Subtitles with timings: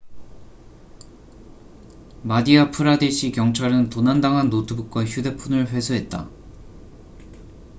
[2.23, 6.27] 마디아 프라데시 경찰은 도난당한 노트북과 휴대폰을 회수했다